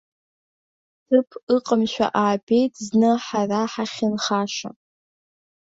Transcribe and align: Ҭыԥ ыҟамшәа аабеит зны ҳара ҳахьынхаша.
Ҭыԥ 1.05 1.29
ыҟамшәа 1.55 2.07
аабеит 2.21 2.73
зны 2.87 3.11
ҳара 3.25 3.61
ҳахьынхаша. 3.71 4.69